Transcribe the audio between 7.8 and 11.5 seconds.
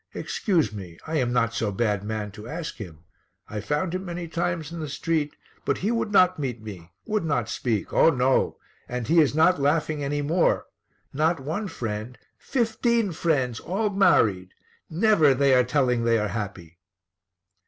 Oh, no! And he is not laughing any more. Not